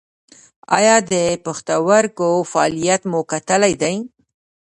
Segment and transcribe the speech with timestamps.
[0.77, 1.13] ایا د
[1.45, 3.95] پښتورګو فعالیت مو کتلی دی؟